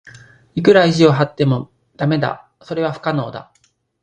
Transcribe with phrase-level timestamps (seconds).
[0.55, 2.49] いくら意地を張っても駄目だ。
[2.63, 3.53] それは不可能だ。